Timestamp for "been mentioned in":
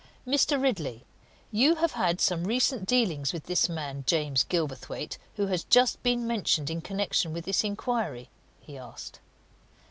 6.01-6.81